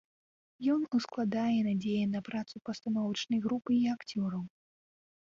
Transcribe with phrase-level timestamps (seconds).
[0.75, 4.43] Ён ускладае надзеі на працу пастановачнай групы і акцёраў.